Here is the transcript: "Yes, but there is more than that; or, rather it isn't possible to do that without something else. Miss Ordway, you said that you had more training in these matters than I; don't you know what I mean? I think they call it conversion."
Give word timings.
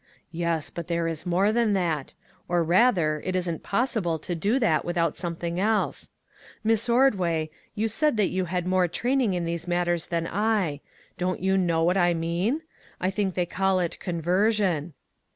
"Yes, 0.31 0.71
but 0.71 0.87
there 0.87 1.07
is 1.07 1.27
more 1.27 1.51
than 1.51 1.73
that; 1.73 2.15
or, 2.47 2.63
rather 2.63 3.21
it 3.23 3.35
isn't 3.35 3.61
possible 3.61 4.17
to 4.17 4.33
do 4.33 4.57
that 4.57 4.83
without 4.83 5.15
something 5.15 5.59
else. 5.59 6.09
Miss 6.63 6.89
Ordway, 6.89 7.51
you 7.75 7.87
said 7.87 8.17
that 8.17 8.31
you 8.31 8.45
had 8.45 8.65
more 8.65 8.87
training 8.87 9.35
in 9.35 9.45
these 9.45 9.67
matters 9.67 10.07
than 10.07 10.25
I; 10.25 10.81
don't 11.19 11.39
you 11.39 11.55
know 11.55 11.83
what 11.83 11.97
I 11.97 12.15
mean? 12.15 12.61
I 12.99 13.11
think 13.11 13.35
they 13.35 13.45
call 13.45 13.79
it 13.79 13.99
conversion." 13.99 14.93